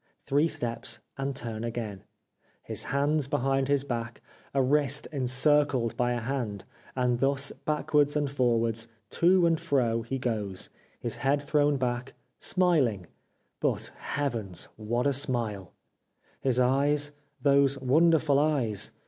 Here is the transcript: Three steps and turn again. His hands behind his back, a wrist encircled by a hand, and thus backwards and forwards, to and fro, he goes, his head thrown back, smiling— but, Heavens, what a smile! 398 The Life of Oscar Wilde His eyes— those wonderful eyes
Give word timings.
Three 0.23 0.47
steps 0.47 0.97
and 1.15 1.35
turn 1.35 1.63
again. 1.63 2.05
His 2.63 2.85
hands 2.85 3.27
behind 3.27 3.67
his 3.67 3.83
back, 3.83 4.19
a 4.51 4.59
wrist 4.59 5.07
encircled 5.11 5.95
by 5.95 6.13
a 6.13 6.19
hand, 6.21 6.63
and 6.95 7.19
thus 7.19 7.51
backwards 7.65 8.15
and 8.15 8.27
forwards, 8.27 8.87
to 9.11 9.45
and 9.45 9.59
fro, 9.59 10.01
he 10.01 10.17
goes, 10.17 10.71
his 10.99 11.17
head 11.17 11.39
thrown 11.39 11.77
back, 11.77 12.15
smiling— 12.39 13.05
but, 13.61 13.91
Heavens, 13.95 14.69
what 14.75 15.05
a 15.05 15.13
smile! 15.13 15.71
398 16.41 16.41
The 16.41 16.61
Life 16.63 16.63
of 16.63 16.71
Oscar 16.71 16.71
Wilde 16.71 16.89
His 16.89 17.03
eyes— 17.03 17.11
those 17.43 17.77
wonderful 17.79 18.39
eyes 18.39 18.91